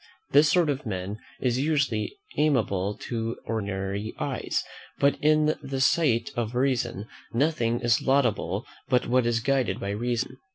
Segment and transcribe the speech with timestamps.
[0.31, 4.63] This sort of men is usually amiable to ordinary eyes;
[4.97, 10.39] but, in the sight of reason, nothing is laudable but what is guided by reason.